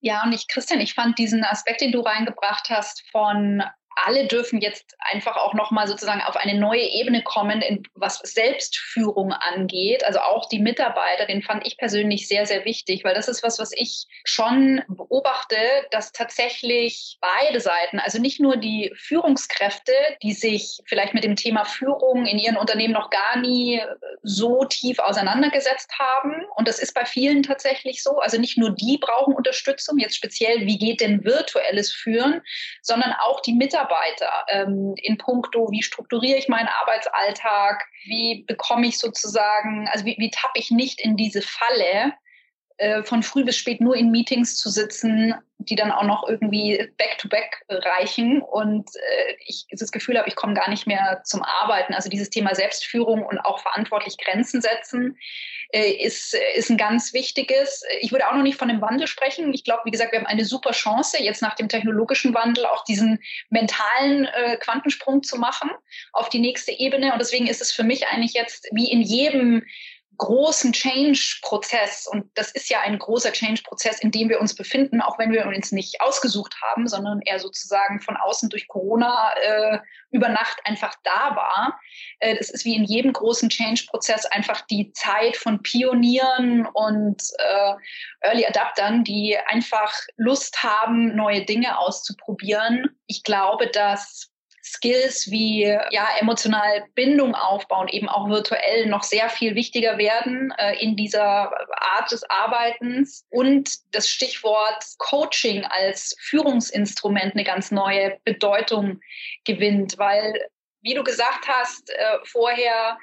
Ja, 0.00 0.24
und 0.24 0.32
ich, 0.32 0.48
Christian, 0.48 0.80
ich 0.80 0.94
fand 0.94 1.18
diesen 1.18 1.44
Aspekt, 1.44 1.80
den 1.80 1.92
du 1.92 2.00
reingebracht 2.00 2.68
hast, 2.68 3.04
von 3.10 3.62
alle 4.06 4.26
dürfen 4.26 4.60
jetzt 4.60 4.96
einfach 4.98 5.36
auch 5.36 5.54
nochmal 5.54 5.88
sozusagen 5.88 6.22
auf 6.22 6.36
eine 6.36 6.58
neue 6.58 6.82
Ebene 6.82 7.22
kommen, 7.22 7.62
in, 7.62 7.82
was 7.94 8.18
Selbstführung 8.18 9.32
angeht. 9.32 10.04
Also 10.04 10.20
auch 10.20 10.48
die 10.48 10.60
Mitarbeiter, 10.60 11.26
den 11.26 11.42
fand 11.42 11.66
ich 11.66 11.76
persönlich 11.76 12.28
sehr, 12.28 12.46
sehr 12.46 12.64
wichtig, 12.64 13.04
weil 13.04 13.14
das 13.14 13.28
ist 13.28 13.42
was, 13.42 13.58
was 13.58 13.72
ich 13.72 14.06
schon 14.24 14.82
beobachte, 14.88 15.56
dass 15.90 16.12
tatsächlich 16.12 17.18
beide 17.20 17.60
Seiten, 17.60 17.98
also 17.98 18.20
nicht 18.20 18.40
nur 18.40 18.56
die 18.56 18.92
Führungskräfte, 18.96 19.92
die 20.22 20.32
sich 20.32 20.80
vielleicht 20.86 21.14
mit 21.14 21.24
dem 21.24 21.36
Thema 21.36 21.64
Führung 21.64 22.26
in 22.26 22.38
ihren 22.38 22.56
Unternehmen 22.56 22.94
noch 22.94 23.10
gar 23.10 23.38
nie 23.38 23.82
so 24.22 24.64
tief 24.64 24.98
auseinandergesetzt 24.98 25.90
haben. 25.98 26.44
Und 26.56 26.68
das 26.68 26.78
ist 26.78 26.94
bei 26.94 27.04
vielen 27.04 27.42
tatsächlich 27.42 28.02
so. 28.02 28.18
Also 28.18 28.38
nicht 28.38 28.58
nur 28.58 28.70
die 28.70 28.98
brauchen 28.98 29.34
Unterstützung, 29.34 29.98
jetzt 29.98 30.16
speziell, 30.16 30.66
wie 30.66 30.78
geht 30.78 31.00
denn 31.00 31.24
virtuelles 31.24 31.92
Führen, 31.92 32.42
sondern 32.82 33.12
auch 33.20 33.40
die 33.40 33.52
Mitarbeiter 33.52 33.87
Mitarbeiter 33.88 34.44
ähm, 34.48 34.94
in 34.96 35.18
puncto, 35.18 35.70
wie 35.70 35.82
strukturiere 35.82 36.38
ich 36.38 36.48
meinen 36.48 36.68
Arbeitsalltag, 36.68 37.84
wie 38.04 38.44
bekomme 38.46 38.86
ich 38.86 38.98
sozusagen, 38.98 39.88
also 39.88 40.04
wie, 40.04 40.16
wie 40.18 40.30
tappe 40.30 40.58
ich 40.58 40.70
nicht 40.70 41.00
in 41.00 41.16
diese 41.16 41.42
Falle, 41.42 42.12
äh, 42.76 43.02
von 43.02 43.22
früh 43.22 43.44
bis 43.44 43.56
spät 43.56 43.80
nur 43.80 43.96
in 43.96 44.10
Meetings 44.10 44.56
zu 44.56 44.70
sitzen, 44.70 45.34
die 45.58 45.74
dann 45.74 45.90
auch 45.90 46.04
noch 46.04 46.28
irgendwie 46.28 46.88
back-to-back 46.96 47.64
-back 47.68 47.84
reichen 47.84 48.40
und 48.40 48.88
äh, 48.94 49.34
ich 49.46 49.66
das 49.70 49.90
Gefühl 49.90 50.16
habe, 50.16 50.28
ich 50.28 50.36
komme 50.36 50.54
gar 50.54 50.70
nicht 50.70 50.86
mehr 50.86 51.22
zum 51.24 51.42
Arbeiten. 51.42 51.94
Also 51.94 52.08
dieses 52.08 52.30
Thema 52.30 52.54
Selbstführung 52.54 53.24
und 53.24 53.38
auch 53.40 53.58
verantwortlich 53.58 54.16
Grenzen 54.18 54.60
setzen 54.60 55.18
äh, 55.70 55.90
ist, 55.90 56.36
ist 56.54 56.70
ein 56.70 56.76
ganz 56.76 57.12
wichtiges. 57.12 57.82
Ich 58.00 58.12
würde 58.12 58.28
auch 58.28 58.34
noch 58.34 58.42
nicht 58.42 58.56
von 58.56 58.68
dem 58.68 58.80
Wandel 58.80 59.08
sprechen. 59.08 59.52
Ich 59.52 59.64
glaube, 59.64 59.82
wie 59.84 59.90
gesagt, 59.90 60.12
wir 60.12 60.20
haben 60.20 60.26
eine 60.26 60.44
super 60.44 60.70
Chance, 60.70 61.22
jetzt 61.22 61.42
nach 61.42 61.56
dem 61.56 61.68
technologischen 61.68 62.32
Wandel 62.34 62.64
auch 62.66 62.84
diesen 62.84 63.18
mentalen 63.50 64.26
äh, 64.26 64.56
Quantensprung 64.58 65.24
zu 65.24 65.38
machen 65.38 65.70
auf 66.12 66.28
die 66.28 66.38
nächste 66.38 66.70
Ebene. 66.72 67.12
Und 67.12 67.18
deswegen 67.18 67.48
ist 67.48 67.60
es 67.60 67.72
für 67.72 67.84
mich 67.84 68.06
eigentlich 68.06 68.34
jetzt 68.34 68.68
wie 68.72 68.90
in 68.90 69.02
jedem 69.02 69.64
großen 70.18 70.72
Change-Prozess, 70.72 72.06
und 72.06 72.30
das 72.34 72.50
ist 72.50 72.68
ja 72.68 72.80
ein 72.80 72.98
großer 72.98 73.32
Change-Prozess, 73.32 74.00
in 74.00 74.10
dem 74.10 74.28
wir 74.28 74.40
uns 74.40 74.54
befinden, 74.54 75.00
auch 75.00 75.18
wenn 75.18 75.32
wir 75.32 75.46
uns 75.46 75.72
nicht 75.72 76.00
ausgesucht 76.00 76.54
haben, 76.62 76.86
sondern 76.88 77.20
er 77.24 77.38
sozusagen 77.38 78.00
von 78.00 78.16
außen 78.16 78.50
durch 78.50 78.68
Corona 78.68 79.32
äh, 79.42 79.78
über 80.10 80.28
Nacht 80.28 80.58
einfach 80.64 80.94
da 81.04 81.36
war. 81.36 81.80
Äh, 82.18 82.36
das 82.36 82.50
ist 82.50 82.64
wie 82.64 82.74
in 82.74 82.84
jedem 82.84 83.12
großen 83.12 83.48
Change-Prozess 83.48 84.26
einfach 84.26 84.60
die 84.62 84.92
Zeit 84.92 85.36
von 85.36 85.62
Pionieren 85.62 86.66
und 86.66 87.22
äh, 87.38 87.74
Early 88.20 88.46
Adaptern, 88.46 89.04
die 89.04 89.38
einfach 89.46 89.92
Lust 90.16 90.62
haben, 90.62 91.14
neue 91.14 91.44
Dinge 91.44 91.78
auszuprobieren. 91.78 92.88
Ich 93.06 93.22
glaube, 93.22 93.68
dass 93.68 94.30
Skills 94.72 95.30
wie 95.30 95.62
ja 95.62 96.08
emotional 96.20 96.84
Bindung 96.94 97.34
aufbauen, 97.34 97.88
eben 97.88 98.08
auch 98.08 98.28
virtuell 98.28 98.86
noch 98.86 99.02
sehr 99.02 99.28
viel 99.30 99.54
wichtiger 99.54 99.98
werden 99.98 100.52
äh, 100.58 100.76
in 100.82 100.96
dieser 100.96 101.50
Art 101.96 102.10
des 102.10 102.22
Arbeitens 102.30 103.24
und 103.30 103.70
das 103.92 104.08
Stichwort 104.08 104.84
Coaching 104.98 105.64
als 105.64 106.16
Führungsinstrument 106.20 107.34
eine 107.34 107.44
ganz 107.44 107.70
neue 107.70 108.18
Bedeutung 108.24 109.00
gewinnt, 109.44 109.98
weil 109.98 110.34
wie 110.82 110.94
du 110.94 111.02
gesagt 111.02 111.48
hast 111.48 111.90
äh, 111.90 112.18
vorher 112.24 112.98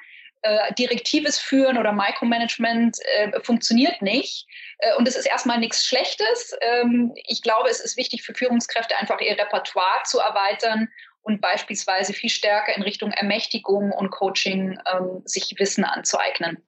äh, 0.45 0.74
direktives 0.75 1.39
Führen 1.39 1.77
oder 1.77 1.91
Micromanagement 1.91 2.98
äh, 3.17 3.39
funktioniert 3.41 4.01
nicht. 4.01 4.45
Äh, 4.77 4.95
und 4.95 5.07
es 5.07 5.15
ist 5.15 5.25
erstmal 5.25 5.57
nichts 5.57 5.86
Schlechtes. 5.86 6.55
Ähm, 6.62 7.13
ich 7.25 7.41
glaube, 7.41 7.69
es 7.69 7.79
ist 7.79 7.98
wichtig 7.98 8.24
für 8.24 8.36
Führungskräfte 8.36 8.95
einfach 8.98 9.19
ihr 9.22 9.38
Repertoire 9.38 10.03
zu 10.03 10.19
erweitern 10.19 10.88
und 11.25 11.41
beispielsweise 11.41 12.13
viel 12.13 12.29
stärker 12.29 12.75
in 12.75 12.84
Richtung 12.84 13.12
Ermächtigung 13.12 13.91
und 13.91 14.12
Coaching 14.12 14.77
ähm, 14.94 15.24
sich 15.25 15.55
Wissen 15.58 15.84
anzueignen. 15.84 16.63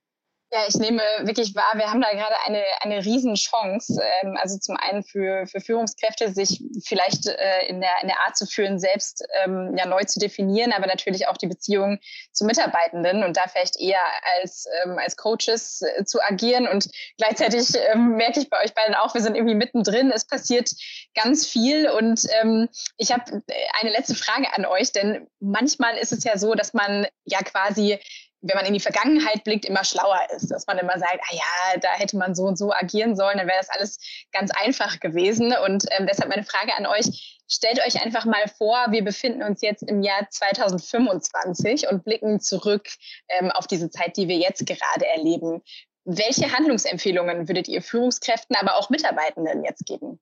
Ja, 0.49 0.61
ich 0.65 0.75
nehme 0.75 1.01
wirklich 1.23 1.53
wahr, 1.55 1.73
wir 1.73 1.91
haben 1.91 1.99
da 1.99 2.09
gerade 2.11 2.35
eine, 2.45 2.63
eine 2.79 3.03
Riesenchance. 3.03 4.01
Ähm, 4.21 4.37
also 4.41 4.57
zum 4.57 4.77
einen 4.77 5.03
für, 5.03 5.45
für 5.45 5.59
Führungskräfte, 5.59 6.31
sich 6.33 6.63
vielleicht 6.85 7.27
äh, 7.27 7.65
in, 7.67 7.81
der, 7.81 7.91
in 8.01 8.07
der 8.07 8.21
Art 8.25 8.37
zu 8.37 8.45
führen, 8.45 8.79
selbst 8.79 9.25
ähm, 9.43 9.75
ja, 9.77 9.85
neu 9.85 10.05
zu 10.05 10.19
definieren, 10.19 10.71
aber 10.71 10.87
natürlich 10.87 11.27
auch 11.27 11.35
die 11.35 11.47
Beziehung 11.47 11.99
zu 12.31 12.45
Mitarbeitenden 12.45 13.25
und 13.25 13.35
da 13.35 13.41
vielleicht 13.49 13.77
eher 13.77 13.99
als, 14.39 14.65
ähm, 14.83 14.97
als 14.97 15.17
Coaches 15.17 15.81
äh, 15.81 16.05
zu 16.05 16.21
agieren. 16.21 16.65
Und 16.69 16.87
gleichzeitig 17.17 17.67
ähm, 17.91 18.15
merke 18.15 18.39
ich 18.39 18.49
bei 18.49 18.63
euch 18.63 18.73
beiden 18.73 18.95
auch, 18.95 19.13
wir 19.15 19.21
sind 19.21 19.35
irgendwie 19.35 19.55
mittendrin. 19.55 20.11
Es 20.11 20.25
passiert 20.25 20.69
ganz 21.13 21.45
viel. 21.45 21.89
Und 21.89 22.21
ähm, 22.41 22.69
ich 22.95 23.11
habe 23.11 23.43
eine 23.81 23.91
letzte 23.91 24.15
Frage 24.15 24.47
an 24.53 24.65
euch, 24.65 24.93
denn 24.93 25.27
manchmal 25.41 25.97
ist 25.97 26.13
es 26.13 26.23
ja 26.23 26.37
so, 26.37 26.53
dass 26.53 26.73
man 26.73 27.05
ja 27.25 27.39
quasi 27.39 27.99
wenn 28.47 28.55
man 28.55 28.65
in 28.65 28.73
die 28.73 28.79
Vergangenheit 28.79 29.43
blickt, 29.43 29.65
immer 29.65 29.83
schlauer 29.83 30.19
ist. 30.35 30.49
Dass 30.49 30.67
man 30.67 30.77
immer 30.77 30.97
sagt, 30.97 31.19
ah 31.21 31.35
ja, 31.35 31.79
da 31.79 31.89
hätte 31.89 32.17
man 32.17 32.35
so 32.35 32.43
und 32.43 32.57
so 32.57 32.71
agieren 32.71 33.15
sollen, 33.15 33.37
dann 33.37 33.47
wäre 33.47 33.59
das 33.59 33.69
alles 33.69 33.99
ganz 34.31 34.51
einfach 34.51 34.99
gewesen. 34.99 35.53
Und 35.65 35.85
ähm, 35.91 36.07
deshalb 36.07 36.29
meine 36.29 36.43
Frage 36.43 36.75
an 36.77 36.85
euch, 36.85 37.39
stellt 37.49 37.79
euch 37.85 38.03
einfach 38.03 38.25
mal 38.25 38.47
vor, 38.57 38.87
wir 38.89 39.03
befinden 39.03 39.43
uns 39.43 39.61
jetzt 39.61 39.83
im 39.83 40.01
Jahr 40.01 40.27
2025 40.29 41.89
und 41.89 42.03
blicken 42.03 42.39
zurück 42.39 42.87
ähm, 43.29 43.51
auf 43.51 43.67
diese 43.67 43.89
Zeit, 43.89 44.17
die 44.17 44.27
wir 44.27 44.37
jetzt 44.37 44.65
gerade 44.65 45.05
erleben. 45.05 45.61
Welche 46.05 46.51
Handlungsempfehlungen 46.51 47.47
würdet 47.47 47.67
ihr 47.67 47.81
Führungskräften, 47.81 48.55
aber 48.55 48.77
auch 48.77 48.89
Mitarbeitenden 48.89 49.63
jetzt 49.65 49.85
geben? 49.85 50.19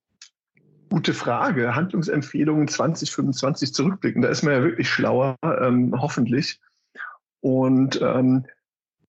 Gute 0.89 1.13
Frage. 1.13 1.75
Handlungsempfehlungen 1.75 2.67
2025 2.67 3.73
zurückblicken. 3.73 4.21
Da 4.21 4.29
ist 4.29 4.43
man 4.43 4.53
ja 4.53 4.63
wirklich 4.63 4.89
schlauer, 4.89 5.35
ähm, 5.43 5.93
hoffentlich. 5.99 6.59
Und 7.45 8.01
ähm, 8.01 8.45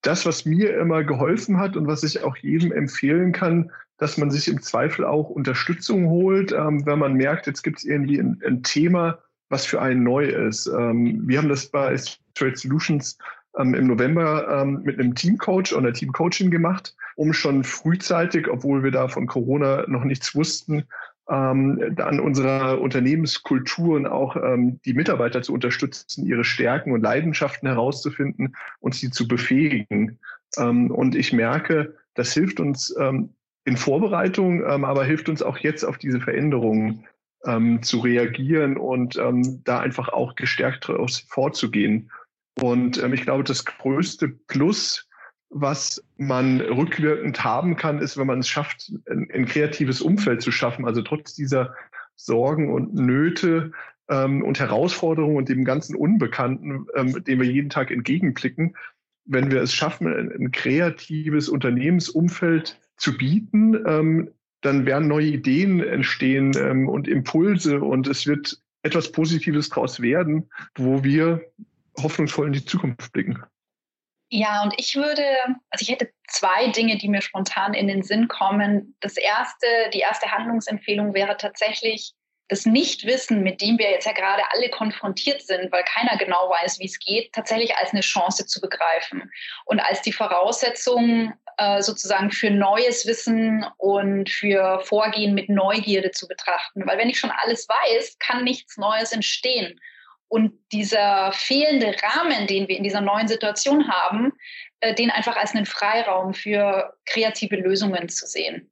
das, 0.03 0.27
was 0.27 0.45
mir 0.45 0.79
immer 0.79 1.05
geholfen 1.05 1.59
hat 1.59 1.75
und 1.75 1.87
was 1.87 2.03
ich 2.03 2.23
auch 2.23 2.37
jedem 2.37 2.71
empfehlen 2.71 3.33
kann, 3.33 3.71
dass 3.97 4.19
man 4.19 4.31
sich 4.31 4.47
im 4.49 4.61
Zweifel 4.61 5.07
auch 5.07 5.31
Unterstützung 5.31 6.11
holt, 6.11 6.53
ähm, 6.53 6.85
wenn 6.85 6.99
man 6.99 7.15
merkt, 7.15 7.47
jetzt 7.47 7.63
gibt 7.63 7.79
es 7.79 7.87
irgendwie 7.87 8.19
ein, 8.19 8.39
ein, 8.47 8.63
Thema, 8.63 9.21
was 9.49 9.65
für 9.65 9.81
einen 9.81 10.03
neu 10.03 10.27
ist. 10.27 10.67
Ähm, 10.67 11.27
wir 11.27 11.39
haben 11.39 11.49
das 11.49 11.71
bei 11.71 11.99
Trade 12.35 12.57
Solutions 12.57 13.17
ähm, 13.57 13.73
im 13.73 13.87
November 13.87 14.61
ähm, 14.61 14.83
mit 14.83 15.01
einem 15.01 15.15
Teamcoach 15.15 15.75
oder 15.75 15.95
Teamcoaching 15.95 16.51
gemacht, 16.51 16.95
um 17.15 17.33
schon 17.33 17.65
frühzeitig, 17.65 18.49
obwohl 18.51 18.85
wir 18.85 18.91
da 18.91 19.09
von 19.09 19.27
Corona 19.27 19.87
noch 19.89 20.05
nichts 20.05 20.35
wussten, 20.35 20.85
ähm, 21.29 21.97
an 21.99 22.21
unserer 22.21 22.81
Unternehmenskultur 22.81 23.97
und 23.97 24.07
auch 24.07 24.37
ähm, 24.37 24.81
die 24.85 24.95
Mitarbeiter 24.95 25.43
zu 25.43 25.53
unterstützen, 25.53 26.27
ihre 26.27 26.45
Stärken 26.45 26.93
und 26.93 27.03
Leidenschaften 27.03 27.69
herauszufinden 27.69 28.55
und 28.81 28.95
sie 28.95 29.11
zu 29.11 29.27
befähigen. 29.27 30.19
Ähm, 30.57 30.91
und 30.91 31.15
ich 31.15 31.33
merke, 31.33 31.95
das 32.15 32.33
hilft 32.33 32.61
uns 32.61 32.95
ähm, 32.99 33.31
in 33.65 33.77
Vorbereitung, 33.77 34.65
ähm, 34.65 34.85
aber 34.85 35.05
hilft 35.05 35.29
uns 35.29 35.43
auch 35.43 35.59
jetzt 35.59 35.85
auf 35.85 35.99
diese 35.99 36.21
Veränderungen 36.21 37.05
ähm, 37.45 37.83
zu 37.83 37.99
reagieren 37.99 38.77
und 38.77 39.17
ähm, 39.17 39.63
da 39.65 39.81
einfach 39.81 40.09
auch 40.09 40.37
gestärkt 40.37 40.91
vorzugehen. 41.29 42.11
Und 42.61 43.03
ähm, 43.03 43.13
ich 43.13 43.23
glaube, 43.23 43.45
das 43.45 43.65
größte 43.65 44.29
Plus 44.29 45.06
was 45.51 46.03
man 46.17 46.61
rückwirkend 46.61 47.43
haben 47.45 47.77
kann, 47.77 47.99
ist, 47.99 48.17
wenn 48.17 48.27
man 48.27 48.41
es 48.41 48.49
schafft, 48.49 48.93
ein, 49.09 49.29
ein 49.33 49.47
kreatives 49.47 50.01
Umfeld 50.01 50.43
zu 50.43 50.51
schaffen. 50.51 50.85
Also 50.85 51.03
trotz 51.03 51.35
dieser 51.35 51.75
Sorgen 52.17 52.73
und 52.73 52.95
Nöte 52.95 53.73
ähm, 54.09 54.43
und 54.43 54.59
Herausforderungen 54.59 55.37
und 55.37 55.49
dem 55.49 55.65
ganzen 55.65 55.95
Unbekannten, 55.95 56.87
ähm, 56.95 57.25
dem 57.25 57.41
wir 57.41 57.47
jeden 57.47 57.71
Tag 57.71 57.91
entgegenblicken, 57.91 58.75
wenn 59.25 59.51
wir 59.51 59.61
es 59.61 59.75
schaffen, 59.75 60.07
ein, 60.07 60.33
ein 60.33 60.51
kreatives 60.53 61.49
Unternehmensumfeld 61.49 62.81
zu 62.97 63.17
bieten, 63.17 63.77
ähm, 63.87 64.31
dann 64.63 64.87
werden 64.87 65.09
neue 65.09 65.27
Ideen 65.27 65.83
entstehen 65.83 66.53
ähm, 66.59 66.89
und 66.89 67.09
Impulse 67.09 67.81
und 67.81 68.09
es 68.09 68.27
wird 68.27 68.61
etwas 68.83 69.13
Positives 69.13 69.69
daraus 69.69 70.01
werden, 70.01 70.49
wo 70.77 71.05
wir 71.05 71.43
hoffnungsvoll 71.99 72.47
in 72.47 72.53
die 72.53 72.65
Zukunft 72.65 73.13
blicken. 73.13 73.43
Ja, 74.29 74.63
und 74.63 74.75
ich 74.77 74.97
würde, 74.97 75.25
also 75.71 75.83
ich 75.83 75.89
hätte 75.89 76.11
zwei 76.29 76.69
Dinge, 76.69 76.99
die 76.99 77.09
mir 77.09 77.23
spontan 77.23 77.75
in 77.75 77.87
den 77.87 78.03
Sinn 78.03 78.27
kommen. 78.27 78.97
Das 79.01 79.17
erste, 79.17 79.67
die 79.95 80.01
erste 80.01 80.31
Handlungsempfehlung 80.31 81.15
wäre 81.15 81.37
tatsächlich, 81.37 82.13
das 82.49 82.65
Nichtwissen, 82.65 83.43
mit 83.43 83.61
dem 83.61 83.79
wir 83.79 83.91
jetzt 83.91 84.07
ja 84.07 84.13
gerade 84.13 84.43
alle 84.53 84.71
konfrontiert 84.71 85.43
sind, 85.43 85.73
weil 85.73 85.83
keiner 85.85 86.17
genau 86.17 86.49
weiß, 86.49 86.79
wie 86.79 86.87
es 86.87 86.99
geht, 86.99 87.33
tatsächlich 87.33 87.77
als 87.77 87.91
eine 87.91 88.03
Chance 88.03 88.47
zu 88.47 88.61
begreifen 88.61 89.31
und 89.65 89.81
als 89.81 90.03
die 90.03 90.13
Voraussetzung 90.13 91.33
äh, 91.57 91.83
sozusagen 91.83 92.31
für 92.31 92.51
neues 92.51 93.07
Wissen 93.07 93.67
und 93.79 94.31
für 94.31 94.81
Vorgehen 94.81 95.35
mit 95.35 95.49
Neugierde 95.49 96.13
zu 96.13 96.29
betrachten. 96.29 96.87
Weil 96.87 96.99
wenn 96.99 97.09
ich 97.11 97.19
schon 97.19 97.33
alles 97.33 97.69
weiß, 97.69 98.19
kann 98.19 98.45
nichts 98.45 98.77
Neues 98.77 99.13
entstehen. 99.13 99.81
Und 100.29 100.53
dieser 100.73 101.33
fehlende 101.33 101.95
Rahmen, 102.03 102.47
den 102.47 102.67
wir 102.69 102.77
in 102.77 102.83
dieser 102.83 103.01
neuen 103.01 103.29
Situation 103.29 103.89
haben, 103.89 104.33
äh, 104.81 104.95
den 104.95 105.11
einfach 105.11 105.37
als 105.37 105.55
einen 105.55 105.67
Freiraum 105.67 106.35
für 106.35 106.95
kreative 107.07 107.57
Lösungen 107.57 108.09
zu 108.09 108.27
sehen. 108.27 108.71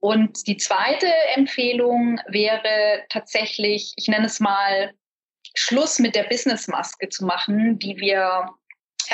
Und 0.00 0.46
die 0.46 0.56
zweite 0.56 1.08
Empfehlung 1.34 2.20
wäre 2.26 3.04
tatsächlich, 3.08 3.92
ich 3.96 4.08
nenne 4.08 4.26
es 4.26 4.40
mal, 4.40 4.92
Schluss 5.54 5.98
mit 5.98 6.14
der 6.14 6.24
Businessmaske 6.24 7.08
zu 7.08 7.24
machen, 7.24 7.78
die 7.78 7.96
wir 7.96 8.50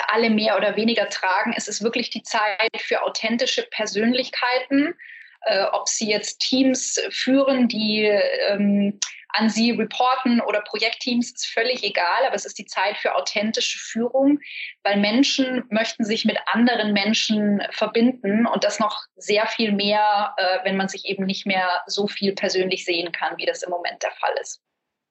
alle 0.08 0.30
mehr 0.30 0.56
oder 0.56 0.76
weniger 0.76 1.08
tragen. 1.08 1.54
Es 1.56 1.68
ist 1.68 1.82
wirklich 1.82 2.10
die 2.10 2.22
Zeit 2.22 2.70
für 2.78 3.02
authentische 3.02 3.62
Persönlichkeiten, 3.70 4.94
äh, 5.42 5.64
ob 5.72 5.88
sie 5.88 6.08
jetzt 6.08 6.40
Teams 6.40 7.00
führen, 7.10 7.68
die 7.68 8.04
ähm, 8.48 8.98
an 9.32 9.48
sie 9.48 9.72
reporten 9.72 10.40
oder 10.40 10.60
Projektteams, 10.60 11.32
ist 11.32 11.46
völlig 11.46 11.82
egal, 11.82 12.26
aber 12.26 12.34
es 12.34 12.44
ist 12.44 12.58
die 12.58 12.66
Zeit 12.66 12.96
für 12.96 13.14
authentische 13.14 13.78
Führung, 13.78 14.38
weil 14.82 14.98
Menschen 14.98 15.64
möchten 15.70 16.04
sich 16.04 16.24
mit 16.24 16.38
anderen 16.46 16.92
Menschen 16.92 17.62
verbinden 17.70 18.46
und 18.46 18.64
das 18.64 18.78
noch 18.78 19.02
sehr 19.16 19.46
viel 19.46 19.72
mehr, 19.72 20.34
äh, 20.36 20.58
wenn 20.64 20.76
man 20.76 20.88
sich 20.88 21.06
eben 21.06 21.24
nicht 21.24 21.46
mehr 21.46 21.82
so 21.86 22.06
viel 22.06 22.34
persönlich 22.34 22.84
sehen 22.84 23.12
kann, 23.12 23.36
wie 23.38 23.46
das 23.46 23.62
im 23.62 23.70
Moment 23.70 24.02
der 24.02 24.12
Fall 24.12 24.34
ist. 24.40 24.60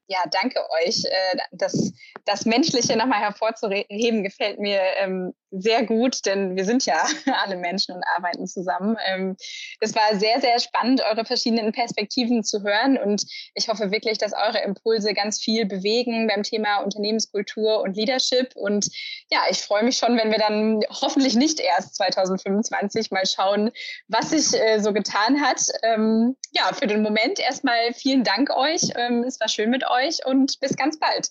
Ja, 0.08 0.20
danke 0.29 0.60
euch. 0.84 1.05
Äh, 1.05 1.38
das, 1.51 1.93
das 2.25 2.46
Menschliche 2.46 2.98
nochmal 2.98 3.22
hervorzuheben, 3.22 4.24
gefällt 4.24 4.60
mir 4.60 4.81
ähm, 4.98 5.34
sehr 5.51 5.86
gut, 5.86 6.25
denn 6.25 6.55
wir 6.55 6.65
sind 6.65 6.86
ja 6.86 7.05
alle 7.43 7.58
Menschen 7.58 7.96
und 7.96 8.03
arbeiten 8.15 8.48
zusammen. 8.48 8.98
Ähm, 9.08 9.36
es 9.79 9.96
war 9.96 10.17
sehr, 10.17 10.41
sehr 10.41 10.60
spannend, 10.60 11.01
eure 11.10 11.25
verschiedenen 11.25 11.72
Perspektiven 11.72 12.43
zu 12.43 12.63
hören 12.63 12.98
und 12.98 13.25
ich 13.53 13.67
hoffe 13.67 13.91
wirklich, 13.91 14.17
dass 14.17 14.34
eure 14.34 14.62
Impulse 14.63 15.13
ganz 15.13 15.41
viel 15.41 15.65
bewegen 15.65 16.27
beim 16.27 16.43
Thema 16.43 16.77
Unternehmenskultur 16.77 17.81
und 17.81 17.96
Leadership. 17.96 18.55
Und 18.55 18.89
ja, 19.31 19.43
ich 19.50 19.59
freue 19.59 19.83
mich 19.83 19.97
schon, 19.97 20.17
wenn 20.17 20.29
wir 20.29 20.38
dann 20.38 20.81
hoffentlich 20.89 21.35
nicht 21.35 21.59
erst 21.59 21.95
2025 21.95 23.11
mal 23.11 23.25
schauen, 23.25 23.71
was 24.09 24.31
sich 24.31 24.53
äh, 24.59 24.79
so 24.79 24.91
getan 24.91 25.41
hat. 25.41 25.61
Ähm, 25.83 26.35
ja, 26.51 26.71
für 26.73 26.88
den 26.88 27.01
Moment 27.01 27.39
erstmal 27.39 27.93
vielen 27.93 28.23
Dank 28.23 28.50
euch. 28.50 28.81
Ähm, 28.95 29.23
es 29.23 29.39
war 29.39 29.47
schön 29.47 29.69
mit 29.69 29.83
euch 29.89 30.25
und 30.25 30.59
bis 30.59 30.75
ganz 30.75 31.00
bald. 31.00 31.29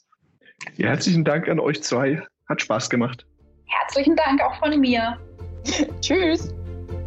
Ja, 0.77 0.89
herzlichen 0.89 1.25
Dank 1.25 1.49
an 1.49 1.61
euch 1.61 1.83
zwei. 1.83 2.23
Hat 2.49 2.63
Spaß 2.63 2.89
gemacht. 2.89 3.27
Herzlichen 3.67 4.17
Dank 4.17 4.43
auch 4.43 4.59
von 4.59 4.79
mir. 4.81 5.19
Tschüss. 6.01 6.55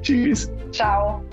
Tschüss. 0.01 0.49
Ciao. 0.71 1.23